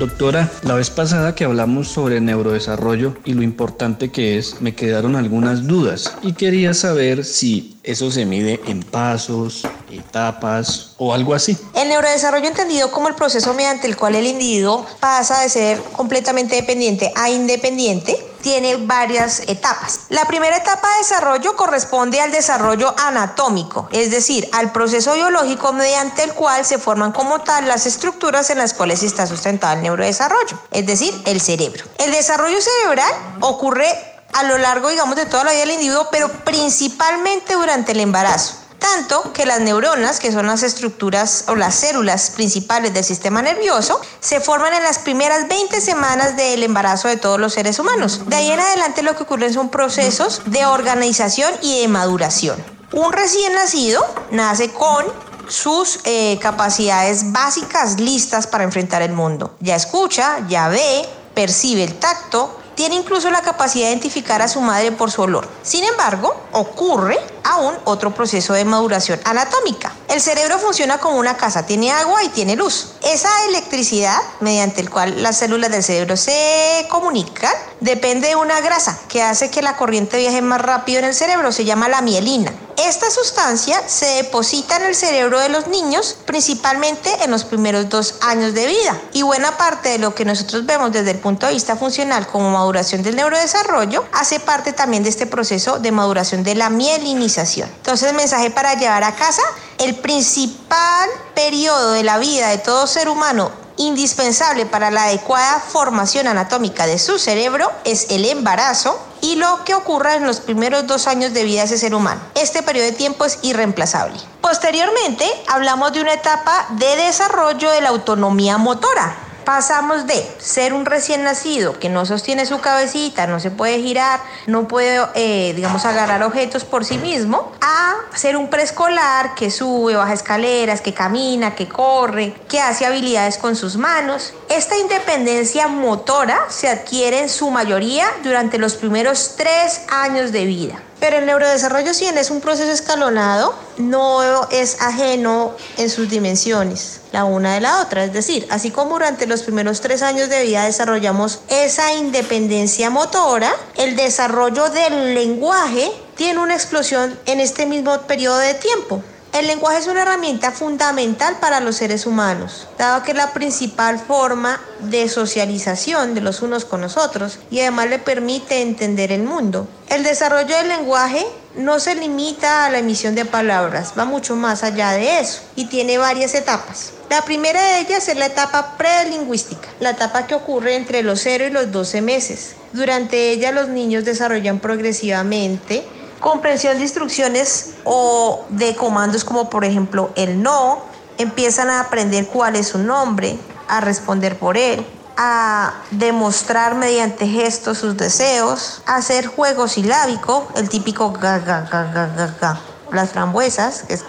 Doctora, 0.00 0.50
la 0.62 0.76
vez 0.76 0.88
pasada 0.88 1.34
que 1.34 1.44
hablamos 1.44 1.88
sobre 1.88 2.22
neurodesarrollo 2.22 3.18
y 3.26 3.34
lo 3.34 3.42
importante 3.42 4.08
que 4.10 4.38
es, 4.38 4.62
me 4.62 4.74
quedaron 4.74 5.14
algunas 5.14 5.66
dudas 5.66 6.16
y 6.22 6.32
quería 6.32 6.72
saber 6.72 7.22
si 7.22 7.76
eso 7.82 8.10
se 8.10 8.24
mide 8.24 8.60
en 8.66 8.82
pasos, 8.82 9.68
etapas 9.92 10.94
o 10.98 11.12
algo 11.12 11.34
así. 11.34 11.56
El 11.74 11.88
neurodesarrollo 11.88 12.46
entendido 12.46 12.90
como 12.90 13.08
el 13.08 13.14
proceso 13.14 13.54
mediante 13.54 13.86
el 13.86 13.96
cual 13.96 14.14
el 14.14 14.26
individuo 14.26 14.86
pasa 15.00 15.40
de 15.40 15.48
ser 15.48 15.82
completamente 15.92 16.56
dependiente 16.56 17.12
a 17.16 17.30
independiente 17.30 18.30
tiene 18.40 18.76
varias 18.76 19.40
etapas. 19.40 20.06
La 20.08 20.24
primera 20.24 20.56
etapa 20.56 20.88
de 20.92 20.98
desarrollo 20.98 21.56
corresponde 21.56 22.20
al 22.20 22.32
desarrollo 22.32 22.94
anatómico, 22.98 23.88
es 23.92 24.10
decir, 24.10 24.48
al 24.52 24.72
proceso 24.72 25.14
biológico 25.14 25.72
mediante 25.72 26.22
el 26.24 26.32
cual 26.32 26.64
se 26.64 26.78
forman 26.78 27.12
como 27.12 27.40
tal 27.40 27.68
las 27.68 27.86
estructuras 27.86 28.50
en 28.50 28.58
las 28.58 28.74
cuales 28.74 29.02
está 29.02 29.26
sustentado 29.26 29.74
el 29.74 29.82
neurodesarrollo, 29.82 30.58
es 30.70 30.86
decir, 30.86 31.14
el 31.26 31.40
cerebro. 31.40 31.84
El 31.98 32.12
desarrollo 32.12 32.58
cerebral 32.60 33.12
ocurre 33.40 33.86
a 34.32 34.44
lo 34.44 34.58
largo, 34.58 34.88
digamos, 34.88 35.16
de 35.16 35.26
toda 35.26 35.44
la 35.44 35.50
vida 35.50 35.60
del 35.60 35.72
individuo, 35.72 36.08
pero 36.10 36.28
principalmente 36.44 37.54
durante 37.54 37.92
el 37.92 38.00
embarazo. 38.00 38.59
Tanto 38.80 39.32
que 39.32 39.44
las 39.44 39.60
neuronas, 39.60 40.18
que 40.18 40.32
son 40.32 40.46
las 40.46 40.62
estructuras 40.62 41.44
o 41.48 41.54
las 41.54 41.74
células 41.74 42.30
principales 42.30 42.94
del 42.94 43.04
sistema 43.04 43.42
nervioso, 43.42 44.00
se 44.20 44.40
forman 44.40 44.72
en 44.72 44.82
las 44.82 44.98
primeras 44.98 45.46
20 45.48 45.80
semanas 45.82 46.34
del 46.34 46.62
embarazo 46.62 47.06
de 47.06 47.18
todos 47.18 47.38
los 47.38 47.52
seres 47.52 47.78
humanos. 47.78 48.22
De 48.26 48.36
ahí 48.36 48.50
en 48.50 48.58
adelante 48.58 49.02
lo 49.02 49.14
que 49.14 49.24
ocurren 49.24 49.52
son 49.52 49.68
procesos 49.68 50.40
de 50.46 50.64
organización 50.64 51.52
y 51.60 51.82
de 51.82 51.88
maduración. 51.88 52.56
Un 52.92 53.12
recién 53.12 53.52
nacido 53.52 54.02
nace 54.30 54.72
con 54.72 55.04
sus 55.46 56.00
eh, 56.04 56.38
capacidades 56.40 57.32
básicas 57.32 58.00
listas 58.00 58.46
para 58.46 58.64
enfrentar 58.64 59.02
el 59.02 59.12
mundo. 59.12 59.56
Ya 59.60 59.76
escucha, 59.76 60.38
ya 60.48 60.68
ve, 60.68 61.06
percibe 61.34 61.84
el 61.84 61.98
tacto, 61.98 62.58
tiene 62.74 62.94
incluso 62.94 63.30
la 63.30 63.42
capacidad 63.42 63.84
de 63.86 63.90
identificar 63.90 64.40
a 64.40 64.48
su 64.48 64.60
madre 64.60 64.90
por 64.90 65.10
su 65.10 65.20
olor. 65.20 65.46
Sin 65.62 65.84
embargo, 65.84 66.34
ocurre 66.52 67.18
aún 67.44 67.74
otro 67.84 68.14
proceso 68.14 68.52
de 68.52 68.64
maduración 68.64 69.20
anatómica. 69.24 69.94
El 70.08 70.20
cerebro 70.20 70.58
funciona 70.58 70.98
como 70.98 71.18
una 71.18 71.36
casa, 71.36 71.66
tiene 71.66 71.92
agua 71.92 72.22
y 72.24 72.28
tiene 72.28 72.56
luz. 72.56 72.94
Esa 73.02 73.30
electricidad, 73.48 74.18
mediante 74.40 74.80
el 74.80 74.90
cual 74.90 75.22
las 75.22 75.38
células 75.38 75.70
del 75.70 75.82
cerebro 75.82 76.16
se 76.16 76.86
comunican, 76.90 77.52
depende 77.80 78.28
de 78.28 78.36
una 78.36 78.60
grasa 78.60 78.98
que 79.08 79.22
hace 79.22 79.50
que 79.50 79.62
la 79.62 79.76
corriente 79.76 80.18
viaje 80.18 80.42
más 80.42 80.60
rápido 80.60 80.98
en 80.98 81.06
el 81.06 81.14
cerebro, 81.14 81.52
se 81.52 81.64
llama 81.64 81.88
la 81.88 82.00
mielina. 82.00 82.52
Esta 82.76 83.10
sustancia 83.10 83.82
se 83.86 84.06
deposita 84.06 84.76
en 84.76 84.84
el 84.84 84.94
cerebro 84.94 85.38
de 85.38 85.50
los 85.50 85.66
niños 85.66 86.16
principalmente 86.24 87.10
en 87.22 87.30
los 87.30 87.44
primeros 87.44 87.88
dos 87.90 88.14
años 88.22 88.54
de 88.54 88.66
vida 88.66 88.98
y 89.12 89.22
buena 89.22 89.58
parte 89.58 89.90
de 89.90 89.98
lo 89.98 90.14
que 90.14 90.24
nosotros 90.24 90.64
vemos 90.64 90.90
desde 90.90 91.10
el 91.10 91.18
punto 91.18 91.46
de 91.46 91.52
vista 91.52 91.76
funcional 91.76 92.26
como 92.26 92.50
maduración 92.50 93.02
del 93.02 93.16
neurodesarrollo 93.16 94.06
hace 94.12 94.40
parte 94.40 94.72
también 94.72 95.02
de 95.02 95.10
este 95.10 95.26
proceso 95.26 95.78
de 95.78 95.92
maduración 95.92 96.42
de 96.42 96.54
la 96.54 96.70
mielinización. 96.70 97.29
Entonces, 97.38 98.12
mensaje 98.14 98.50
para 98.50 98.74
llevar 98.74 99.04
a 99.04 99.14
casa, 99.14 99.42
el 99.78 99.94
principal 99.96 101.08
periodo 101.34 101.92
de 101.92 102.02
la 102.02 102.18
vida 102.18 102.48
de 102.48 102.58
todo 102.58 102.86
ser 102.86 103.08
humano 103.08 103.50
indispensable 103.76 104.66
para 104.66 104.90
la 104.90 105.04
adecuada 105.04 105.58
formación 105.60 106.26
anatómica 106.26 106.86
de 106.86 106.98
su 106.98 107.18
cerebro 107.18 107.72
es 107.84 108.10
el 108.10 108.26
embarazo 108.26 109.00
y 109.22 109.36
lo 109.36 109.64
que 109.64 109.74
ocurra 109.74 110.16
en 110.16 110.26
los 110.26 110.40
primeros 110.40 110.86
dos 110.86 111.06
años 111.06 111.32
de 111.32 111.44
vida 111.44 111.60
de 111.60 111.66
ese 111.66 111.78
ser 111.78 111.94
humano. 111.94 112.20
Este 112.34 112.62
periodo 112.62 112.86
de 112.86 112.92
tiempo 112.92 113.24
es 113.24 113.38
irreemplazable. 113.42 114.18
Posteriormente, 114.42 115.26
hablamos 115.48 115.92
de 115.92 116.02
una 116.02 116.12
etapa 116.12 116.66
de 116.70 116.96
desarrollo 116.96 117.70
de 117.70 117.80
la 117.80 117.88
autonomía 117.88 118.58
motora 118.58 119.29
pasamos 119.44 120.06
de 120.06 120.26
ser 120.38 120.72
un 120.72 120.86
recién 120.86 121.24
nacido 121.24 121.78
que 121.78 121.88
no 121.88 122.06
sostiene 122.06 122.46
su 122.46 122.60
cabecita, 122.60 123.26
no 123.26 123.40
se 123.40 123.50
puede 123.50 123.80
girar, 123.80 124.20
no 124.46 124.68
puede, 124.68 125.00
eh, 125.14 125.52
digamos, 125.54 125.84
agarrar 125.84 126.22
objetos 126.22 126.64
por 126.64 126.84
sí 126.84 126.98
mismo, 126.98 127.52
a 127.60 127.94
ser 128.14 128.36
un 128.36 128.48
preescolar 128.48 129.34
que 129.34 129.50
sube, 129.50 129.96
baja 129.96 130.12
escaleras, 130.12 130.80
que 130.80 130.94
camina, 130.94 131.54
que 131.54 131.68
corre, 131.68 132.34
que 132.48 132.60
hace 132.60 132.86
habilidades 132.86 133.38
con 133.38 133.56
sus 133.56 133.76
manos. 133.76 134.34
Esta 134.48 134.76
independencia 134.76 135.68
motora 135.68 136.46
se 136.48 136.68
adquiere 136.68 137.20
en 137.20 137.28
su 137.28 137.50
mayoría 137.50 138.06
durante 138.22 138.58
los 138.58 138.74
primeros 138.74 139.34
tres 139.36 139.82
años 139.88 140.32
de 140.32 140.44
vida. 140.44 140.82
Pero 141.00 141.16
el 141.16 141.24
neurodesarrollo, 141.24 141.92
bien 141.98 142.18
es 142.18 142.30
un 142.30 142.42
proceso 142.42 142.70
escalonado, 142.70 143.54
no 143.78 144.22
es 144.50 144.82
ajeno 144.82 145.56
en 145.78 145.88
sus 145.88 146.10
dimensiones, 146.10 147.00
la 147.10 147.24
una 147.24 147.54
de 147.54 147.60
la 147.62 147.80
otra. 147.80 148.04
Es 148.04 148.12
decir, 148.12 148.46
así 148.50 148.70
como 148.70 148.92
durante 148.92 149.26
los 149.26 149.42
primeros 149.42 149.80
tres 149.80 150.02
años 150.02 150.28
de 150.28 150.42
vida 150.42 150.64
desarrollamos 150.64 151.40
esa 151.48 151.94
independencia 151.94 152.90
motora, 152.90 153.50
el 153.76 153.96
desarrollo 153.96 154.68
del 154.68 155.14
lenguaje 155.14 155.90
tiene 156.16 156.38
una 156.38 156.54
explosión 156.54 157.18
en 157.24 157.40
este 157.40 157.64
mismo 157.64 157.98
periodo 158.02 158.36
de 158.36 158.52
tiempo. 158.52 159.02
El 159.32 159.46
lenguaje 159.46 159.78
es 159.78 159.86
una 159.86 160.02
herramienta 160.02 160.50
fundamental 160.50 161.36
para 161.38 161.60
los 161.60 161.76
seres 161.76 162.04
humanos, 162.04 162.66
dado 162.76 163.04
que 163.04 163.12
es 163.12 163.16
la 163.16 163.32
principal 163.32 164.00
forma 164.00 164.60
de 164.80 165.08
socialización 165.08 166.14
de 166.14 166.20
los 166.20 166.42
unos 166.42 166.64
con 166.64 166.80
los 166.80 166.96
otros 166.96 167.38
y 167.48 167.60
además 167.60 167.88
le 167.90 168.00
permite 168.00 168.60
entender 168.60 169.12
el 169.12 169.22
mundo. 169.22 169.68
El 169.88 170.02
desarrollo 170.02 170.56
del 170.56 170.68
lenguaje 170.68 171.24
no 171.54 171.78
se 171.78 171.94
limita 171.94 172.66
a 172.66 172.70
la 172.70 172.78
emisión 172.78 173.14
de 173.14 173.24
palabras, 173.24 173.92
va 173.96 174.04
mucho 174.04 174.34
más 174.34 174.64
allá 174.64 174.90
de 174.92 175.20
eso 175.20 175.42
y 175.54 175.66
tiene 175.66 175.96
varias 175.96 176.34
etapas. 176.34 176.92
La 177.08 177.22
primera 177.22 177.62
de 177.62 177.80
ellas 177.80 178.08
es 178.08 178.16
la 178.16 178.26
etapa 178.26 178.76
prelingüística, 178.76 179.68
la 179.78 179.90
etapa 179.90 180.26
que 180.26 180.34
ocurre 180.34 180.74
entre 180.74 181.04
los 181.04 181.20
0 181.20 181.46
y 181.46 181.50
los 181.50 181.70
12 181.70 182.02
meses. 182.02 182.56
Durante 182.72 183.30
ella 183.30 183.52
los 183.52 183.68
niños 183.68 184.04
desarrollan 184.04 184.58
progresivamente 184.58 185.84
comprensión 186.20 186.76
de 186.76 186.82
instrucciones 186.82 187.72
o 187.84 188.44
de 188.50 188.76
comandos 188.76 189.24
como 189.24 189.50
por 189.50 189.64
ejemplo 189.64 190.10
el 190.14 190.42
no, 190.42 190.82
empiezan 191.18 191.70
a 191.70 191.80
aprender 191.80 192.26
cuál 192.28 192.56
es 192.56 192.68
su 192.68 192.78
nombre, 192.78 193.38
a 193.68 193.80
responder 193.80 194.38
por 194.38 194.56
él, 194.56 194.86
a 195.16 195.74
demostrar 195.90 196.74
mediante 196.74 197.26
gestos 197.26 197.78
sus 197.78 197.96
deseos, 197.96 198.82
a 198.86 198.96
hacer 198.96 199.26
juego 199.26 199.68
silábico, 199.68 200.48
el 200.56 200.68
típico 200.68 201.12
ga, 201.12 201.38
ga, 201.38 201.62
ga, 201.70 201.84
ga, 201.84 202.34
ga, 202.40 202.60
las 202.90 203.10
frambuesas, 203.10 203.82
que 203.82 203.94
es 203.94 204.04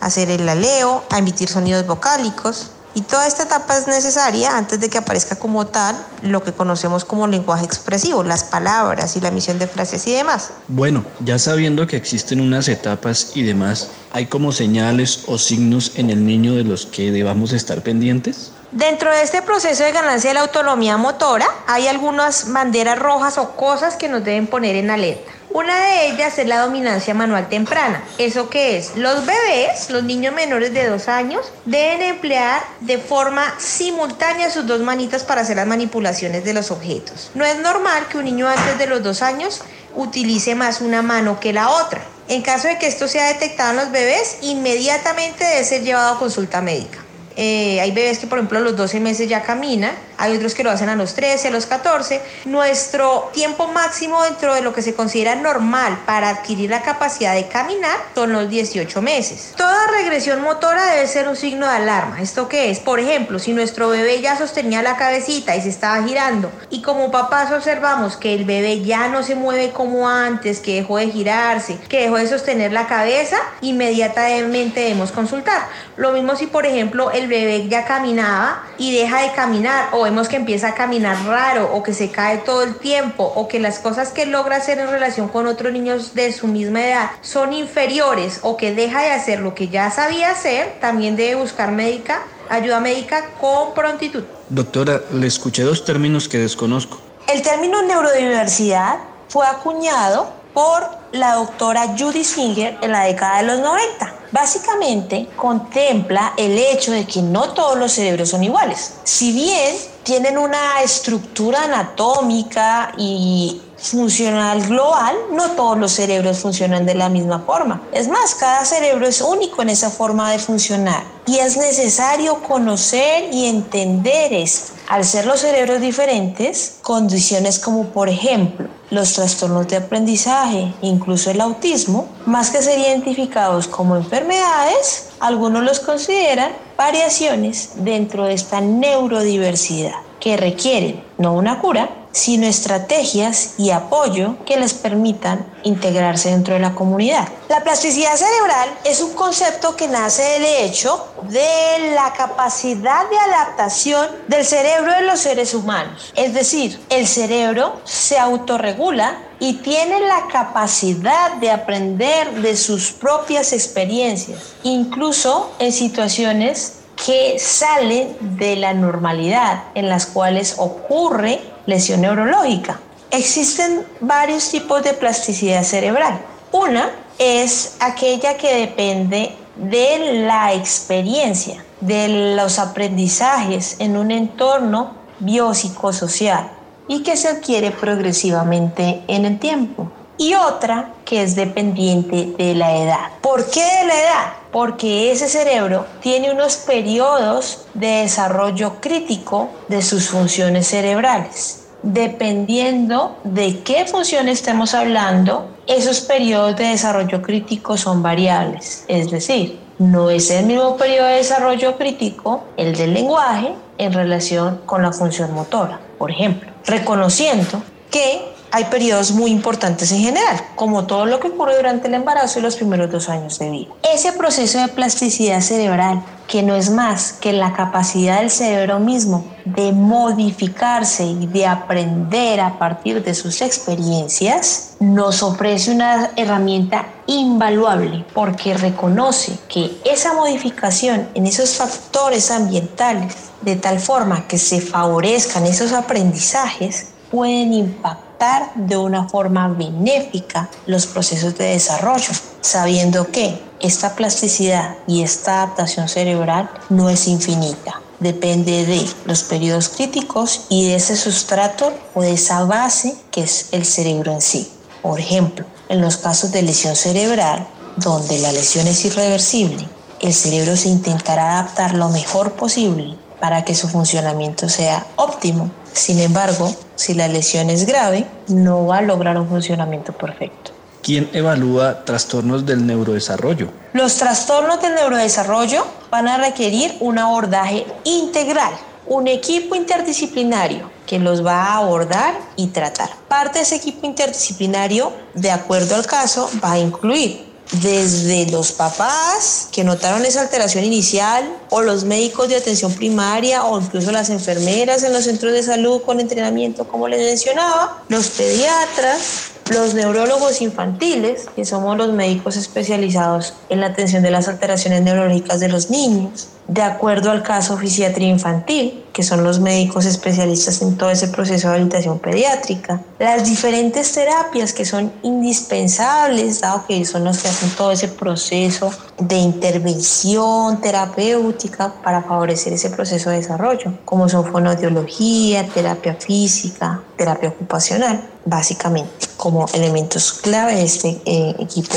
hacer 0.00 0.30
el 0.30 0.48
aleo, 0.48 1.04
a 1.10 1.18
emitir 1.18 1.48
sonidos 1.48 1.86
vocálicos, 1.86 2.70
y 2.94 3.02
toda 3.02 3.26
esta 3.26 3.44
etapa 3.44 3.78
es 3.78 3.86
necesaria 3.86 4.56
antes 4.56 4.80
de 4.80 4.88
que 4.88 4.98
aparezca 4.98 5.36
como 5.36 5.66
tal 5.66 5.96
lo 6.22 6.42
que 6.42 6.52
conocemos 6.52 7.04
como 7.04 7.26
lenguaje 7.26 7.64
expresivo, 7.64 8.22
las 8.22 8.44
palabras 8.44 9.16
y 9.16 9.20
la 9.20 9.28
emisión 9.28 9.58
de 9.58 9.66
frases 9.66 10.06
y 10.06 10.12
demás. 10.12 10.50
Bueno, 10.68 11.04
ya 11.20 11.38
sabiendo 11.38 11.86
que 11.86 11.96
existen 11.96 12.40
unas 12.40 12.68
etapas 12.68 13.32
y 13.34 13.42
demás, 13.42 13.88
¿hay 14.12 14.26
como 14.26 14.52
señales 14.52 15.24
o 15.26 15.38
signos 15.38 15.92
en 15.96 16.10
el 16.10 16.26
niño 16.26 16.54
de 16.54 16.64
los 16.64 16.86
que 16.86 17.12
debamos 17.12 17.52
estar 17.52 17.82
pendientes? 17.82 18.52
Dentro 18.72 19.10
de 19.12 19.22
este 19.22 19.42
proceso 19.42 19.82
de 19.82 19.90
ganancia 19.90 20.30
de 20.30 20.34
la 20.34 20.42
autonomía 20.42 20.96
motora, 20.96 21.46
hay 21.66 21.88
algunas 21.88 22.52
banderas 22.52 22.98
rojas 22.98 23.36
o 23.38 23.56
cosas 23.56 23.96
que 23.96 24.08
nos 24.08 24.24
deben 24.24 24.46
poner 24.46 24.76
en 24.76 24.90
alerta. 24.90 25.29
Una 25.52 25.76
de 25.84 26.06
ellas 26.06 26.38
es 26.38 26.46
la 26.46 26.60
dominancia 26.60 27.12
manual 27.12 27.48
temprana. 27.48 28.04
¿Eso 28.18 28.48
qué 28.48 28.76
es? 28.76 28.96
Los 28.96 29.26
bebés, 29.26 29.90
los 29.90 30.04
niños 30.04 30.32
menores 30.32 30.72
de 30.72 30.86
dos 30.86 31.08
años, 31.08 31.50
deben 31.64 32.02
emplear 32.02 32.62
de 32.80 32.98
forma 32.98 33.54
simultánea 33.58 34.48
sus 34.50 34.66
dos 34.68 34.80
manitas 34.80 35.24
para 35.24 35.40
hacer 35.40 35.56
las 35.56 35.66
manipulaciones 35.66 36.44
de 36.44 36.54
los 36.54 36.70
objetos. 36.70 37.32
No 37.34 37.44
es 37.44 37.58
normal 37.58 38.06
que 38.08 38.18
un 38.18 38.26
niño 38.26 38.46
antes 38.48 38.78
de 38.78 38.86
los 38.86 39.02
dos 39.02 39.22
años 39.22 39.62
utilice 39.96 40.54
más 40.54 40.80
una 40.80 41.02
mano 41.02 41.40
que 41.40 41.52
la 41.52 41.68
otra. 41.68 42.00
En 42.28 42.42
caso 42.42 42.68
de 42.68 42.78
que 42.78 42.86
esto 42.86 43.08
sea 43.08 43.26
detectado 43.26 43.72
en 43.72 43.76
los 43.78 43.90
bebés, 43.90 44.38
inmediatamente 44.42 45.44
debe 45.44 45.64
ser 45.64 45.82
llevado 45.82 46.14
a 46.14 46.18
consulta 46.20 46.60
médica. 46.60 46.98
Eh, 47.36 47.80
hay 47.80 47.90
bebés 47.90 48.20
que, 48.20 48.28
por 48.28 48.38
ejemplo, 48.38 48.58
a 48.58 48.60
los 48.60 48.76
12 48.76 49.00
meses 49.00 49.28
ya 49.28 49.42
caminan, 49.42 49.94
hay 50.20 50.36
otros 50.36 50.54
que 50.54 50.62
lo 50.62 50.70
hacen 50.70 50.90
a 50.90 50.96
los 50.96 51.14
13, 51.14 51.48
a 51.48 51.50
los 51.50 51.66
14. 51.66 52.20
Nuestro 52.44 53.30
tiempo 53.32 53.68
máximo 53.68 54.22
dentro 54.22 54.54
de 54.54 54.60
lo 54.60 54.74
que 54.74 54.82
se 54.82 54.94
considera 54.94 55.34
normal 55.34 55.98
para 56.04 56.28
adquirir 56.28 56.70
la 56.70 56.82
capacidad 56.82 57.34
de 57.34 57.48
caminar 57.48 57.96
son 58.14 58.32
los 58.32 58.48
18 58.50 59.00
meses. 59.00 59.54
Toda 59.56 59.86
regresión 59.88 60.42
motora 60.42 60.84
debe 60.92 61.06
ser 61.06 61.26
un 61.26 61.36
signo 61.36 61.66
de 61.66 61.76
alarma. 61.76 62.20
¿Esto 62.20 62.48
qué 62.48 62.70
es? 62.70 62.80
Por 62.80 63.00
ejemplo, 63.00 63.38
si 63.38 63.52
nuestro 63.52 63.88
bebé 63.88 64.20
ya 64.20 64.36
sostenía 64.36 64.82
la 64.82 64.96
cabecita 64.96 65.56
y 65.56 65.62
se 65.62 65.70
estaba 65.70 66.02
girando 66.04 66.52
y 66.68 66.82
como 66.82 67.10
papás 67.10 67.50
observamos 67.50 68.16
que 68.16 68.34
el 68.34 68.44
bebé 68.44 68.82
ya 68.82 69.08
no 69.08 69.22
se 69.22 69.34
mueve 69.34 69.70
como 69.70 70.08
antes, 70.08 70.60
que 70.60 70.74
dejó 70.74 70.98
de 70.98 71.08
girarse, 71.08 71.78
que 71.88 72.02
dejó 72.02 72.16
de 72.16 72.28
sostener 72.28 72.72
la 72.72 72.86
cabeza, 72.86 73.36
inmediatamente 73.62 74.80
debemos 74.80 75.12
consultar. 75.12 75.62
Lo 75.96 76.12
mismo 76.12 76.36
si, 76.36 76.46
por 76.46 76.66
ejemplo, 76.66 77.10
el 77.10 77.26
bebé 77.26 77.68
ya 77.68 77.84
caminaba 77.84 78.64
y 78.78 78.96
deja 78.96 79.22
de 79.22 79.32
caminar 79.32 79.88
o 79.92 80.06
vemos 80.10 80.28
que 80.28 80.36
empieza 80.36 80.68
a 80.68 80.74
caminar 80.74 81.24
raro 81.24 81.70
o 81.72 81.82
que 81.82 81.94
se 81.94 82.10
cae 82.10 82.38
todo 82.38 82.62
el 82.62 82.74
tiempo 82.76 83.32
o 83.36 83.46
que 83.46 83.60
las 83.60 83.78
cosas 83.78 84.10
que 84.10 84.26
logra 84.26 84.56
hacer 84.56 84.78
en 84.78 84.90
relación 84.90 85.28
con 85.28 85.46
otros 85.46 85.72
niños 85.72 86.14
de 86.14 86.32
su 86.32 86.48
misma 86.48 86.84
edad 86.84 87.10
son 87.20 87.52
inferiores 87.52 88.40
o 88.42 88.56
que 88.56 88.74
deja 88.74 89.02
de 89.02 89.12
hacer 89.12 89.38
lo 89.38 89.54
que 89.54 89.68
ya 89.68 89.90
sabía 89.90 90.30
hacer, 90.30 90.78
también 90.80 91.14
debe 91.14 91.36
buscar 91.36 91.70
médica, 91.70 92.22
ayuda 92.48 92.80
médica 92.80 93.30
con 93.40 93.72
prontitud. 93.72 94.24
Doctora, 94.48 95.00
le 95.12 95.28
escuché 95.28 95.62
dos 95.62 95.84
términos 95.84 96.28
que 96.28 96.38
desconozco. 96.38 96.98
El 97.32 97.42
término 97.42 97.80
neurodiversidad 97.82 98.98
fue 99.28 99.46
acuñado 99.46 100.32
por 100.52 100.88
la 101.12 101.36
doctora 101.36 101.94
Judy 101.96 102.24
Singer 102.24 102.78
en 102.82 102.90
la 102.90 103.04
década 103.04 103.38
de 103.38 103.44
los 103.44 103.60
90. 103.60 104.14
Básicamente 104.32 105.28
contempla 105.36 106.34
el 106.36 106.58
hecho 106.58 106.92
de 106.92 107.04
que 107.04 107.22
no 107.22 107.50
todos 107.50 107.78
los 107.78 107.92
cerebros 107.92 108.30
son 108.30 108.44
iguales. 108.44 108.94
Si 109.04 109.32
bien 109.32 109.74
tienen 110.02 110.38
una 110.38 110.82
estructura 110.82 111.64
anatómica 111.64 112.92
y 112.96 113.60
funcional 113.76 114.66
global, 114.66 115.16
no 115.32 115.50
todos 115.52 115.78
los 115.78 115.92
cerebros 115.92 116.38
funcionan 116.38 116.86
de 116.86 116.94
la 116.94 117.08
misma 117.08 117.40
forma. 117.40 117.82
Es 117.92 118.08
más, 118.08 118.34
cada 118.34 118.64
cerebro 118.64 119.06
es 119.06 119.20
único 119.20 119.62
en 119.62 119.70
esa 119.70 119.90
forma 119.90 120.30
de 120.32 120.38
funcionar 120.38 121.02
y 121.26 121.38
es 121.38 121.56
necesario 121.56 122.42
conocer 122.42 123.32
y 123.32 123.46
entender 123.46 124.32
esto. 124.32 124.72
Al 124.88 125.04
ser 125.04 125.26
los 125.26 125.40
cerebros 125.40 125.80
diferentes, 125.80 126.76
condiciones 126.82 127.58
como 127.58 127.86
por 127.86 128.08
ejemplo 128.08 128.68
los 128.90 129.12
trastornos 129.12 129.68
de 129.68 129.76
aprendizaje, 129.76 130.72
incluso 130.82 131.30
el 131.30 131.40
autismo, 131.40 132.08
más 132.26 132.50
que 132.50 132.62
ser 132.62 132.78
identificados 132.78 133.68
como 133.68 133.96
enfermedades, 133.96 135.10
algunos 135.20 135.62
los 135.62 135.80
consideran 135.80 136.52
variaciones 136.76 137.72
dentro 137.76 138.24
de 138.24 138.34
esta 138.34 138.60
neurodiversidad 138.60 139.94
que 140.18 140.36
requieren 140.36 141.02
no 141.18 141.34
una 141.34 141.60
cura, 141.60 141.88
sino 142.12 142.46
estrategias 142.46 143.54
y 143.58 143.70
apoyo 143.70 144.36
que 144.44 144.58
les 144.58 144.74
permitan 144.74 145.46
integrarse 145.62 146.30
dentro 146.30 146.54
de 146.54 146.60
la 146.60 146.74
comunidad. 146.74 147.28
La 147.48 147.62
plasticidad 147.62 148.16
cerebral 148.16 148.68
es 148.84 149.00
un 149.00 149.12
concepto 149.14 149.76
que 149.76 149.88
nace 149.88 150.22
del 150.22 150.44
hecho 150.44 151.06
de 151.22 151.92
la 151.94 152.12
capacidad 152.12 153.08
de 153.08 153.18
adaptación 153.18 154.08
del 154.28 154.44
cerebro 154.44 154.92
de 154.94 155.02
los 155.02 155.20
seres 155.20 155.54
humanos. 155.54 156.12
Es 156.16 156.34
decir, 156.34 156.80
el 156.88 157.06
cerebro 157.06 157.80
se 157.84 158.18
autorregula 158.18 159.18
y 159.38 159.54
tiene 159.54 160.00
la 160.00 160.26
capacidad 160.30 161.32
de 161.34 161.50
aprender 161.50 162.42
de 162.42 162.56
sus 162.56 162.92
propias 162.92 163.52
experiencias, 163.52 164.54
incluso 164.62 165.52
en 165.58 165.72
situaciones 165.72 166.74
que 167.06 167.38
salen 167.38 168.16
de 168.20 168.56
la 168.56 168.74
normalidad, 168.74 169.64
en 169.74 169.88
las 169.88 170.04
cuales 170.06 170.56
ocurre 170.58 171.40
lesión 171.70 172.02
neurológica. 172.02 172.78
Existen 173.10 173.86
varios 174.00 174.50
tipos 174.50 174.82
de 174.82 174.92
plasticidad 174.92 175.64
cerebral. 175.64 176.20
Una 176.52 176.90
es 177.18 177.76
aquella 177.80 178.36
que 178.36 178.54
depende 178.54 179.34
de 179.56 180.24
la 180.26 180.54
experiencia, 180.54 181.64
de 181.80 182.34
los 182.36 182.58
aprendizajes 182.58 183.76
en 183.78 183.96
un 183.96 184.10
entorno 184.10 184.92
biopsicosocial 185.18 186.50
y 186.88 187.02
que 187.02 187.16
se 187.16 187.28
adquiere 187.28 187.70
progresivamente 187.70 189.02
en 189.06 189.24
el 189.24 189.38
tiempo. 189.38 189.90
Y 190.16 190.34
otra 190.34 190.92
que 191.04 191.22
es 191.22 191.34
dependiente 191.34 192.34
de 192.36 192.54
la 192.54 192.76
edad. 192.76 193.08
¿Por 193.22 193.48
qué 193.50 193.62
de 193.62 193.86
la 193.86 194.00
edad? 194.00 194.32
Porque 194.52 195.10
ese 195.12 195.28
cerebro 195.28 195.86
tiene 196.00 196.30
unos 196.30 196.56
periodos 196.56 197.66
de 197.74 198.02
desarrollo 198.02 198.80
crítico 198.80 199.48
de 199.68 199.82
sus 199.82 200.08
funciones 200.10 200.66
cerebrales 200.66 201.59
dependiendo 201.82 203.16
de 203.24 203.60
qué 203.60 203.86
función 203.86 204.28
estemos 204.28 204.74
hablando, 204.74 205.48
esos 205.66 206.00
periodos 206.00 206.56
de 206.56 206.64
desarrollo 206.66 207.22
crítico 207.22 207.76
son 207.76 208.02
variables. 208.02 208.84
Es 208.88 209.10
decir, 209.10 209.58
no 209.78 210.10
es 210.10 210.30
el 210.30 210.46
mismo 210.46 210.76
periodo 210.76 211.06
de 211.06 211.14
desarrollo 211.14 211.76
crítico 211.76 212.44
el 212.56 212.76
del 212.76 212.92
lenguaje 212.92 213.54
en 213.78 213.92
relación 213.92 214.60
con 214.66 214.82
la 214.82 214.92
función 214.92 215.32
motora, 215.32 215.80
por 215.96 216.10
ejemplo, 216.10 216.50
reconociendo 216.66 217.62
que 217.90 218.29
hay 218.52 218.64
periodos 218.64 219.12
muy 219.12 219.30
importantes 219.30 219.92
en 219.92 220.00
general, 220.00 220.40
como 220.56 220.86
todo 220.86 221.06
lo 221.06 221.20
que 221.20 221.28
ocurre 221.28 221.56
durante 221.56 221.88
el 221.88 221.94
embarazo 221.94 222.38
y 222.38 222.42
los 222.42 222.56
primeros 222.56 222.90
dos 222.90 223.08
años 223.08 223.38
de 223.38 223.50
vida. 223.50 223.72
Ese 223.92 224.12
proceso 224.12 224.58
de 224.58 224.68
plasticidad 224.68 225.40
cerebral, 225.40 226.02
que 226.26 226.42
no 226.42 226.54
es 226.54 226.70
más 226.70 227.12
que 227.12 227.32
la 227.32 227.52
capacidad 227.52 228.20
del 228.20 228.30
cerebro 228.30 228.78
mismo 228.78 229.24
de 229.44 229.72
modificarse 229.72 231.04
y 231.04 231.26
de 231.26 231.46
aprender 231.46 232.40
a 232.40 232.58
partir 232.58 233.02
de 233.02 233.14
sus 233.14 233.40
experiencias, 233.40 234.76
nos 234.80 235.22
ofrece 235.22 235.72
una 235.72 236.10
herramienta 236.16 236.86
invaluable 237.06 238.04
porque 238.14 238.54
reconoce 238.54 239.38
que 239.48 239.80
esa 239.84 240.12
modificación 240.14 241.08
en 241.14 241.26
esos 241.26 241.56
factores 241.56 242.30
ambientales, 242.30 243.14
de 243.42 243.56
tal 243.56 243.80
forma 243.80 244.28
que 244.28 244.38
se 244.38 244.60
favorezcan 244.60 245.46
esos 245.46 245.72
aprendizajes, 245.72 246.88
pueden 247.10 247.52
impactar 247.52 248.09
de 248.54 248.76
una 248.76 249.08
forma 249.08 249.48
benéfica 249.48 250.50
los 250.66 250.86
procesos 250.86 251.38
de 251.38 251.52
desarrollo, 251.52 252.12
sabiendo 252.42 253.10
que 253.10 253.40
esta 253.60 253.96
plasticidad 253.96 254.76
y 254.86 255.02
esta 255.02 255.42
adaptación 255.42 255.88
cerebral 255.88 256.50
no 256.68 256.90
es 256.90 257.08
infinita. 257.08 257.80
Depende 257.98 258.66
de 258.66 258.86
los 259.06 259.22
periodos 259.22 259.70
críticos 259.70 260.42
y 260.50 260.68
de 260.68 260.74
ese 260.74 260.96
sustrato 260.96 261.72
o 261.94 262.02
de 262.02 262.12
esa 262.12 262.44
base 262.44 262.94
que 263.10 263.22
es 263.22 263.48
el 263.52 263.64
cerebro 263.64 264.12
en 264.12 264.20
sí. 264.20 264.52
Por 264.82 265.00
ejemplo, 265.00 265.46
en 265.70 265.80
los 265.80 265.96
casos 265.96 266.30
de 266.30 266.42
lesión 266.42 266.76
cerebral, 266.76 267.46
donde 267.76 268.18
la 268.18 268.32
lesión 268.32 268.66
es 268.66 268.84
irreversible, 268.84 269.66
el 270.00 270.12
cerebro 270.12 270.56
se 270.56 270.68
intentará 270.68 271.38
adaptar 271.38 271.74
lo 271.74 271.88
mejor 271.88 272.32
posible 272.32 272.98
para 273.18 273.44
que 273.44 273.54
su 273.54 273.68
funcionamiento 273.68 274.48
sea 274.48 274.86
óptimo. 274.96 275.50
Sin 275.72 276.00
embargo, 276.00 276.54
si 276.74 276.94
la 276.94 277.08
lesión 277.08 277.50
es 277.50 277.66
grave, 277.66 278.06
no 278.28 278.66
va 278.66 278.78
a 278.78 278.82
lograr 278.82 279.18
un 279.18 279.28
funcionamiento 279.28 279.92
perfecto. 279.92 280.52
¿Quién 280.82 281.10
evalúa 281.12 281.84
trastornos 281.84 282.46
del 282.46 282.66
neurodesarrollo? 282.66 283.50
Los 283.74 283.96
trastornos 283.96 284.62
del 284.62 284.74
neurodesarrollo 284.74 285.64
van 285.90 286.08
a 286.08 286.18
requerir 286.18 286.76
un 286.80 286.98
abordaje 286.98 287.66
integral, 287.84 288.52
un 288.86 289.06
equipo 289.06 289.54
interdisciplinario 289.54 290.70
que 290.86 290.98
los 290.98 291.24
va 291.24 291.44
a 291.44 291.56
abordar 291.58 292.14
y 292.36 292.48
tratar. 292.48 292.90
Parte 293.08 293.38
de 293.38 293.44
ese 293.44 293.56
equipo 293.56 293.86
interdisciplinario, 293.86 294.92
de 295.14 295.30
acuerdo 295.30 295.76
al 295.76 295.86
caso, 295.86 296.28
va 296.42 296.52
a 296.52 296.58
incluir 296.58 297.29
desde 297.52 298.26
los 298.30 298.52
papás 298.52 299.48
que 299.50 299.64
notaron 299.64 300.04
esa 300.04 300.22
alteración 300.22 300.64
inicial 300.64 301.24
o 301.50 301.62
los 301.62 301.84
médicos 301.84 302.28
de 302.28 302.36
atención 302.36 302.72
primaria 302.72 303.44
o 303.44 303.60
incluso 303.60 303.90
las 303.90 304.08
enfermeras 304.10 304.82
en 304.84 304.92
los 304.92 305.04
centros 305.04 305.32
de 305.32 305.42
salud 305.42 305.82
con 305.82 306.00
entrenamiento 306.00 306.68
como 306.68 306.86
les 306.86 307.00
mencionaba, 307.00 307.82
los 307.88 308.08
pediatras, 308.08 309.32
los 309.50 309.74
neurólogos 309.74 310.40
infantiles, 310.42 311.26
que 311.34 311.44
somos 311.44 311.76
los 311.76 311.92
médicos 311.92 312.36
especializados 312.36 313.34
en 313.48 313.60
la 313.60 313.66
atención 313.66 314.02
de 314.02 314.12
las 314.12 314.28
alteraciones 314.28 314.82
neurológicas 314.82 315.40
de 315.40 315.48
los 315.48 315.70
niños, 315.70 316.28
de 316.50 316.62
acuerdo 316.62 317.12
al 317.12 317.22
caso 317.22 317.56
fisiatría 317.56 318.08
infantil, 318.08 318.82
que 318.92 319.04
son 319.04 319.22
los 319.22 319.38
médicos 319.38 319.86
especialistas 319.86 320.60
en 320.62 320.76
todo 320.76 320.90
ese 320.90 321.06
proceso 321.06 321.46
de 321.46 321.54
habilitación 321.54 322.00
pediátrica, 322.00 322.80
las 322.98 323.24
diferentes 323.24 323.92
terapias 323.92 324.52
que 324.52 324.64
son 324.64 324.92
indispensables, 325.04 326.40
dado 326.40 326.66
que 326.66 326.84
son 326.84 327.04
los 327.04 327.18
que 327.18 327.28
hacen 327.28 327.50
todo 327.50 327.70
ese 327.70 327.86
proceso 327.86 328.72
de 328.98 329.14
intervención 329.14 330.60
terapéutica 330.60 331.72
para 331.84 332.02
favorecer 332.02 332.52
ese 332.52 332.70
proceso 332.70 333.10
de 333.10 333.18
desarrollo, 333.18 333.74
como 333.84 334.08
son 334.08 334.24
fonoaudiología, 334.26 335.46
terapia 335.46 335.94
física, 335.94 336.82
terapia 336.96 337.28
ocupacional, 337.28 338.10
básicamente 338.24 339.06
como 339.16 339.46
elementos 339.54 340.14
clave 340.14 340.56
de 340.56 340.64
este 340.64 341.00
eh, 341.04 341.36
equipo 341.38 341.76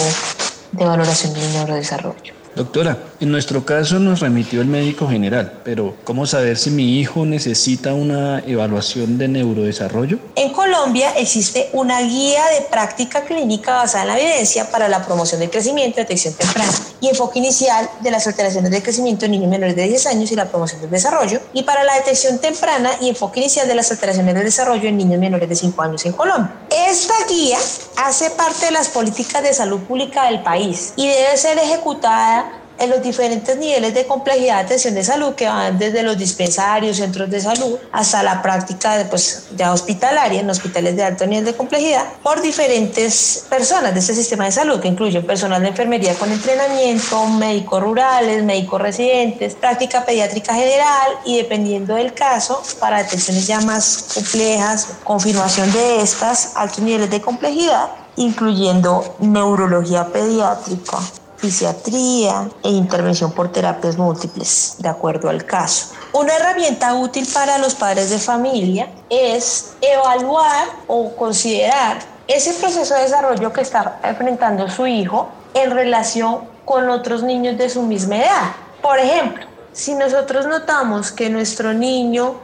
de 0.72 0.84
valoración 0.84 1.32
del 1.36 1.54
neurodesarrollo. 1.54 2.43
Doctora, 2.56 2.98
en 3.20 3.32
nuestro 3.32 3.66
caso 3.66 3.98
nos 3.98 4.20
remitió 4.20 4.62
el 4.62 4.68
médico 4.68 5.08
general, 5.08 5.62
pero 5.64 5.96
¿cómo 6.04 6.28
saber 6.28 6.56
si 6.56 6.70
mi 6.70 7.00
hijo 7.00 7.26
necesita 7.26 7.96
una 7.96 8.44
evaluación 8.46 9.18
de 9.18 9.28
neurodesarrollo? 9.28 10.20
En 10.36 10.54
Colombia 10.54 11.14
existe 11.18 11.70
una 11.74 12.02
guía 12.02 12.44
de 12.54 12.62
práctica 12.70 13.22
clínica 13.22 13.74
basada 13.74 14.04
en 14.04 14.08
la 14.10 14.20
evidencia 14.20 14.70
para 14.70 14.88
la 14.88 15.04
promoción 15.04 15.40
del 15.40 15.50
crecimiento, 15.50 16.00
detección 16.00 16.36
temprana 16.36 16.72
y 17.02 17.10
enfoque 17.10 17.40
inicial 17.40 17.90
de 18.02 18.12
las 18.12 18.28
alteraciones 18.28 18.70
de 18.70 18.84
crecimiento 18.84 19.26
en 19.26 19.32
niños 19.32 19.50
menores 19.50 19.76
de 19.76 19.88
10 19.88 20.06
años 20.08 20.32
y 20.32 20.36
la 20.36 20.46
promoción 20.46 20.80
del 20.80 20.92
desarrollo, 20.92 21.40
y 21.54 21.64
para 21.64 21.84
la 21.84 21.96
detección 21.96 22.38
temprana 22.38 22.92
y 23.02 23.10
enfoque 23.10 23.40
inicial 23.40 23.68
de 23.68 23.74
las 23.74 23.90
alteraciones 23.90 24.36
del 24.36 24.44
desarrollo 24.44 24.88
en 24.88 24.98
niños 24.98 25.20
menores 25.20 25.50
de 25.50 25.56
5 25.56 25.82
años 25.82 26.06
en 26.06 26.12
Colombia. 26.12 26.54
Esta 26.76 27.14
guía 27.30 27.60
hace 27.98 28.32
parte 28.32 28.66
de 28.66 28.72
las 28.72 28.90
políticas 28.90 29.44
de 29.44 29.54
salud 29.54 29.82
pública 29.82 30.26
del 30.26 30.42
país 30.42 30.94
y 30.96 31.08
debe 31.08 31.38
ser 31.38 31.60
ejecutada 31.60 32.63
en 32.80 32.90
los 32.90 33.02
diferentes 33.02 33.58
niveles 33.58 33.94
de 33.94 34.06
complejidad 34.06 34.56
de 34.56 34.62
atención 34.66 34.94
de 34.94 35.04
salud 35.04 35.36
que 35.36 35.48
van 35.48 35.78
desde 35.78 36.04
los 36.04 36.18
dispensarios, 36.18 36.98
centros 36.98 37.30
de 37.30 37.40
salud, 37.42 37.78
hasta 37.92 38.24
la 38.24 38.42
práctica 38.42 38.98
de, 38.98 39.06
pues, 39.06 39.46
ya 39.56 39.72
hospitalaria 39.72 40.42
en 40.42 40.50
hospitales 40.50 40.96
de 40.96 41.04
alto 41.04 41.26
nivel 41.26 41.46
de 41.46 41.54
complejidad 41.56 42.06
por 42.22 42.42
diferentes 42.42 43.46
personas 43.50 43.94
de 43.94 44.00
este 44.00 44.14
sistema 44.14 44.46
de 44.46 44.52
salud 44.52 44.80
que 44.80 44.88
incluyen 44.88 45.26
personal 45.26 45.62
de 45.62 45.70
enfermería 45.70 46.16
con 46.16 46.32
entrenamiento, 46.32 47.26
médicos 47.26 47.82
rurales, 47.82 48.44
médicos 48.44 48.82
residentes, 48.82 49.56
práctica 49.56 50.06
pediátrica 50.06 50.54
general 50.54 51.12
y 51.26 51.38
dependiendo 51.38 51.96
del 51.96 52.14
caso, 52.14 52.62
para 52.80 52.98
atenciones 52.98 53.48
ya 53.48 53.62
más 53.62 54.10
complejas, 54.14 54.88
confirmación 55.04 55.72
de 55.72 56.02
estas, 56.02 56.56
altos 56.56 56.80
niveles 56.80 57.10
de 57.10 57.22
complejidad, 57.22 57.90
incluyendo 58.16 59.16
neurología 59.20 60.08
pediátrica, 60.08 61.00
fisiatría 61.44 62.48
e 62.64 62.70
intervención 62.70 63.34
por 63.34 63.52
terapias 63.52 63.98
múltiples, 63.98 64.76
de 64.80 64.88
acuerdo 64.88 65.28
al 65.28 65.44
caso. 65.44 65.94
Una 66.14 66.34
herramienta 66.38 66.94
útil 66.94 67.28
para 67.34 67.58
los 67.58 67.76
padres 67.76 68.10
de 68.10 68.18
familia 68.18 68.88
es 69.10 69.74
evaluar 69.82 70.70
o 70.88 71.14
considerar 71.18 72.00
ese 72.30 72.54
proceso 72.54 72.96
de 72.96 73.02
desarrollo 73.02 73.52
que 73.52 73.60
está 73.60 74.00
enfrentando 74.04 74.70
su 74.70 74.88
hijo 74.88 75.28
en 75.54 75.72
relación 75.72 76.48
con 76.64 76.90
otros 76.90 77.24
niños 77.24 77.58
de 77.58 77.70
su 77.70 77.82
misma 77.82 78.20
edad. 78.20 78.56
Por 78.82 78.98
ejemplo, 78.98 79.46
si 79.74 79.96
nosotros 79.96 80.48
notamos 80.48 81.12
que 81.12 81.30
nuestro 81.30 81.74
niño 81.74 82.36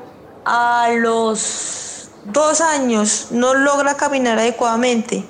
a 0.43 0.89
los 0.97 1.88
dos 2.25 2.61
años 2.61 3.27
no 3.31 3.53
logra 3.53 3.95
caminar 3.95 4.39
adecuadamente 4.39 5.25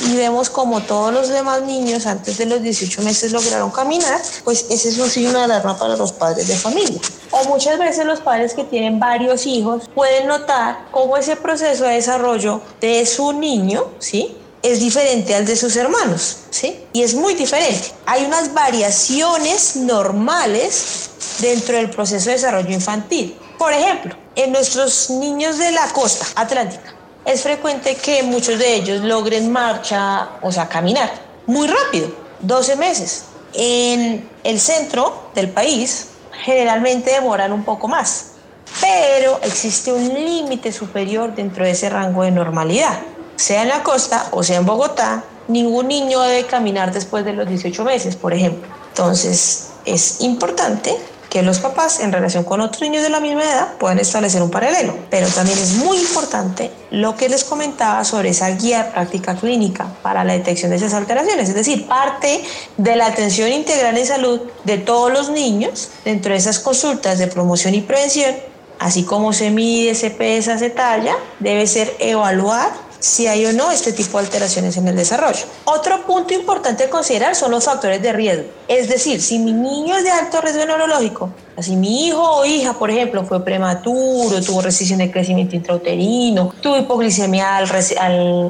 y 0.00 0.16
vemos 0.16 0.50
como 0.50 0.80
todos 0.82 1.12
los 1.12 1.28
demás 1.28 1.62
niños 1.62 2.06
antes 2.06 2.38
de 2.38 2.46
los 2.46 2.62
18 2.62 3.02
meses 3.02 3.32
lograron 3.32 3.70
caminar, 3.70 4.20
pues 4.44 4.66
ese 4.70 4.88
es 4.88 4.98
un 4.98 5.08
signo 5.08 5.38
de 5.38 5.44
alarma 5.44 5.78
para 5.78 5.96
los 5.96 6.12
padres 6.12 6.48
de 6.48 6.56
familia. 6.56 7.00
O 7.30 7.44
muchas 7.44 7.78
veces 7.78 8.04
los 8.04 8.20
padres 8.20 8.54
que 8.54 8.64
tienen 8.64 8.98
varios 8.98 9.46
hijos 9.46 9.84
pueden 9.94 10.26
notar 10.26 10.86
cómo 10.90 11.16
ese 11.16 11.36
proceso 11.36 11.84
de 11.84 11.94
desarrollo 11.94 12.60
de 12.80 13.06
su 13.06 13.32
niño, 13.32 13.84
¿sí? 13.98 14.36
es 14.64 14.80
diferente 14.80 15.34
al 15.34 15.44
de 15.44 15.56
sus 15.56 15.76
hermanos, 15.76 16.38
¿sí? 16.48 16.84
Y 16.94 17.02
es 17.02 17.14
muy 17.14 17.34
diferente. 17.34 17.92
Hay 18.06 18.24
unas 18.24 18.54
variaciones 18.54 19.76
normales 19.76 21.10
dentro 21.38 21.76
del 21.76 21.90
proceso 21.90 22.30
de 22.30 22.36
desarrollo 22.36 22.70
infantil. 22.70 23.36
Por 23.58 23.74
ejemplo, 23.74 24.16
en 24.36 24.52
nuestros 24.52 25.10
niños 25.10 25.58
de 25.58 25.72
la 25.72 25.88
costa 25.88 26.26
atlántica 26.36 26.94
es 27.24 27.42
frecuente 27.42 27.96
que 27.96 28.22
muchos 28.22 28.58
de 28.58 28.74
ellos 28.74 29.02
logren 29.02 29.50
marcha, 29.50 30.28
o 30.42 30.52
sea, 30.52 30.68
caminar 30.68 31.10
muy 31.46 31.66
rápido, 31.66 32.08
12 32.40 32.76
meses. 32.76 33.24
En 33.54 34.28
el 34.42 34.60
centro 34.60 35.30
del 35.34 35.48
país 35.50 36.08
generalmente 36.44 37.12
demoran 37.12 37.52
un 37.52 37.64
poco 37.64 37.88
más, 37.88 38.32
pero 38.80 39.40
existe 39.42 39.92
un 39.92 40.08
límite 40.08 40.72
superior 40.72 41.34
dentro 41.34 41.64
de 41.64 41.70
ese 41.70 41.88
rango 41.88 42.22
de 42.22 42.30
normalidad. 42.30 43.00
Sea 43.36 43.62
en 43.62 43.68
la 43.68 43.82
costa 43.82 44.28
o 44.32 44.42
sea 44.42 44.58
en 44.58 44.66
Bogotá, 44.66 45.24
ningún 45.48 45.88
niño 45.88 46.20
debe 46.20 46.46
caminar 46.46 46.92
después 46.92 47.24
de 47.24 47.32
los 47.32 47.48
18 47.48 47.84
meses, 47.84 48.16
por 48.16 48.34
ejemplo. 48.34 48.68
Entonces, 48.88 49.70
es 49.84 50.20
importante 50.20 50.96
que 51.34 51.42
los 51.42 51.58
papás 51.58 51.98
en 51.98 52.12
relación 52.12 52.44
con 52.44 52.60
otros 52.60 52.80
niños 52.82 53.02
de 53.02 53.10
la 53.10 53.18
misma 53.18 53.42
edad 53.42 53.72
puedan 53.80 53.98
establecer 53.98 54.40
un 54.40 54.52
paralelo. 54.52 54.96
Pero 55.10 55.26
también 55.26 55.58
es 55.58 55.74
muy 55.78 55.98
importante 55.98 56.70
lo 56.92 57.16
que 57.16 57.28
les 57.28 57.42
comentaba 57.42 58.04
sobre 58.04 58.28
esa 58.28 58.50
guía 58.50 58.92
práctica 58.92 59.34
clínica 59.34 59.88
para 60.00 60.22
la 60.22 60.34
detección 60.34 60.70
de 60.70 60.76
esas 60.76 60.94
alteraciones, 60.94 61.48
es 61.48 61.56
decir, 61.56 61.88
parte 61.88 62.44
de 62.76 62.94
la 62.94 63.06
atención 63.06 63.50
integral 63.50 63.98
en 63.98 64.06
salud 64.06 64.42
de 64.62 64.78
todos 64.78 65.12
los 65.12 65.28
niños 65.28 65.90
dentro 66.04 66.30
de 66.30 66.38
esas 66.38 66.60
consultas 66.60 67.18
de 67.18 67.26
promoción 67.26 67.74
y 67.74 67.80
prevención, 67.80 68.32
así 68.78 69.02
como 69.02 69.32
se 69.32 69.50
mide, 69.50 69.96
se 69.96 70.10
pesa, 70.10 70.56
se 70.56 70.70
talla, 70.70 71.16
debe 71.40 71.66
ser 71.66 71.96
evaluar 71.98 72.70
si 73.04 73.26
hay 73.26 73.44
o 73.44 73.52
no 73.52 73.70
este 73.70 73.92
tipo 73.92 74.16
de 74.16 74.24
alteraciones 74.24 74.78
en 74.78 74.88
el 74.88 74.96
desarrollo. 74.96 75.44
Otro 75.66 76.06
punto 76.06 76.32
importante 76.32 76.84
a 76.84 76.90
considerar 76.90 77.36
son 77.36 77.50
los 77.50 77.64
factores 77.64 78.00
de 78.00 78.12
riesgo. 78.14 78.44
Es 78.66 78.88
decir, 78.88 79.20
si 79.20 79.38
mi 79.38 79.52
niño 79.52 79.94
es 79.94 80.04
de 80.04 80.10
alto 80.10 80.40
riesgo 80.40 80.64
neurológico, 80.64 81.30
si 81.60 81.76
mi 81.76 82.06
hijo 82.06 82.20
o 82.20 82.44
hija, 82.44 82.72
por 82.72 82.90
ejemplo, 82.90 83.24
fue 83.24 83.44
prematuro, 83.44 84.40
tuvo 84.40 84.62
restricción 84.62 84.98
de 84.98 85.10
crecimiento 85.10 85.54
intrauterino, 85.54 86.52
tuvo 86.60 86.78
hipoglicemia 86.78 87.58
al, 87.58 87.68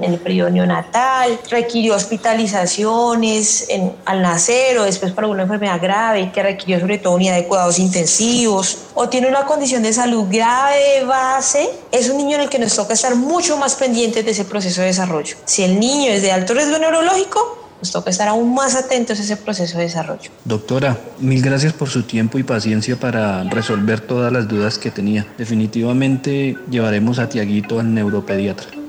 en 0.02 0.12
el 0.12 0.18
periodo 0.20 0.50
neonatal, 0.50 1.38
requirió 1.50 1.96
hospitalizaciones 1.96 3.68
al 4.04 4.22
nacer 4.22 4.78
o 4.78 4.84
después 4.84 5.12
por 5.12 5.24
alguna 5.24 5.42
enfermedad 5.42 5.80
grave 5.82 6.30
que 6.32 6.42
requirió 6.42 6.80
sobre 6.80 6.98
todo 6.98 7.14
unidad 7.14 7.34
de 7.34 7.46
cuidados 7.46 7.78
intensivos, 7.78 8.78
o 8.94 9.08
tiene 9.08 9.28
una 9.28 9.44
condición 9.44 9.82
de 9.82 9.92
salud 9.92 10.26
grave 10.30 11.00
de 11.00 11.04
base, 11.04 11.68
es 11.90 12.08
un 12.08 12.16
niño 12.16 12.36
en 12.36 12.42
el 12.42 12.48
que 12.48 12.58
nos 12.58 12.74
toca 12.74 12.94
estar 12.94 13.16
mucho 13.16 13.56
más 13.56 13.74
pendientes 13.74 14.24
de 14.24 14.30
ese 14.30 14.43
proceso 14.44 14.80
de 14.80 14.88
desarrollo. 14.88 15.36
Si 15.44 15.62
el 15.62 15.78
niño 15.78 16.10
es 16.10 16.22
de 16.22 16.32
alto 16.32 16.54
riesgo 16.54 16.78
neurológico, 16.78 17.64
nos 17.80 17.90
toca 17.92 18.10
estar 18.10 18.28
aún 18.28 18.54
más 18.54 18.74
atentos 18.74 19.18
a 19.18 19.22
ese 19.22 19.36
proceso 19.36 19.76
de 19.78 19.84
desarrollo. 19.84 20.30
Doctora, 20.44 20.98
mil 21.18 21.42
gracias 21.42 21.72
por 21.72 21.90
su 21.90 22.04
tiempo 22.04 22.38
y 22.38 22.42
paciencia 22.42 22.96
para 22.96 23.44
resolver 23.44 24.00
todas 24.00 24.32
las 24.32 24.48
dudas 24.48 24.78
que 24.78 24.90
tenía. 24.90 25.26
Definitivamente 25.36 26.56
llevaremos 26.70 27.18
a 27.18 27.28
Tiaguito 27.28 27.80
al 27.80 27.92
neuropediatra. 27.92 28.83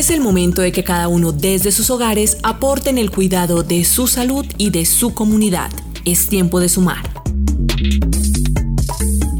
Es 0.00 0.08
el 0.08 0.22
momento 0.22 0.62
de 0.62 0.72
que 0.72 0.82
cada 0.82 1.08
uno 1.08 1.30
desde 1.30 1.72
sus 1.72 1.90
hogares 1.90 2.38
aporten 2.42 2.96
el 2.96 3.10
cuidado 3.10 3.62
de 3.62 3.84
su 3.84 4.06
salud 4.06 4.46
y 4.56 4.70
de 4.70 4.86
su 4.86 5.12
comunidad. 5.12 5.70
Es 6.06 6.26
tiempo 6.26 6.58
de 6.58 6.70
sumar. 6.70 7.04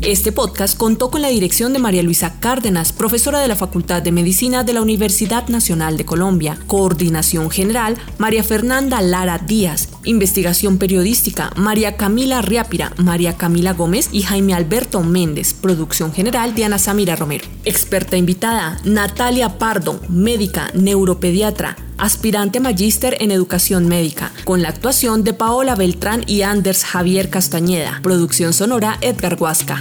Este 0.02 0.32
podcast 0.32 0.76
contó 0.76 1.10
con 1.10 1.22
la 1.22 1.28
dirección 1.28 1.72
de 1.72 1.78
María 1.78 2.02
Luisa 2.02 2.34
Cárdenas, 2.40 2.92
profesora 2.92 3.40
de 3.40 3.48
la 3.48 3.56
Facultad 3.56 4.02
de 4.02 4.12
Medicina 4.12 4.62
de 4.62 4.74
la 4.74 4.82
Universidad 4.82 5.48
Nacional 5.48 5.96
de 5.96 6.04
Colombia. 6.04 6.58
Coordinación 6.66 7.48
general, 7.48 7.96
María 8.18 8.44
Fernanda 8.44 9.00
Lara 9.00 9.38
Díaz. 9.38 9.88
Investigación 10.04 10.78
periodística, 10.78 11.50
María 11.56 11.96
Camila 11.96 12.42
Riápira, 12.42 12.92
María 12.96 13.36
Camila 13.36 13.72
Gómez 13.72 14.08
y 14.12 14.22
Jaime 14.22 14.54
Alberto 14.54 15.02
Méndez. 15.02 15.54
Producción 15.54 16.12
general, 16.12 16.54
Diana 16.54 16.78
Samira 16.78 17.16
Romero. 17.16 17.44
Experta 17.64 18.16
invitada, 18.16 18.80
Natalia 18.84 19.58
Pardo, 19.58 20.00
médica, 20.08 20.70
neuropediatra 20.74 21.76
aspirante 22.00 22.60
magíster 22.60 23.18
en 23.20 23.30
educación 23.30 23.86
médica, 23.86 24.32
con 24.44 24.62
la 24.62 24.70
actuación 24.70 25.22
de 25.22 25.34
Paola 25.34 25.74
Beltrán 25.74 26.24
y 26.26 26.42
Anders 26.42 26.84
Javier 26.84 27.28
Castañeda. 27.28 28.00
Producción 28.02 28.52
sonora 28.52 28.98
Edgar 29.02 29.36
Huasca. 29.38 29.80